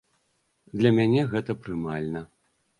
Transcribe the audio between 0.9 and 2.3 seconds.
мяне гэта прымальна.